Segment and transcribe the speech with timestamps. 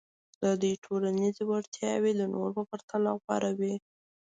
[0.41, 3.75] د دوی ټولنیزې وړتیاوې د نورو په پرتله غوره وې.